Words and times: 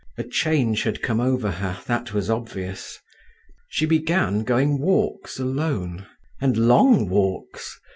A 0.17 0.23
change 0.23 0.81
had 0.81 1.03
come 1.03 1.19
over 1.19 1.51
her, 1.51 1.79
that 1.85 2.11
was 2.11 2.27
obvious. 2.27 2.97
She 3.69 3.85
began 3.85 4.43
going 4.43 4.79
walks 4.79 5.37
alone—and 5.37 6.57
long 6.57 7.07
walks. 7.07 7.79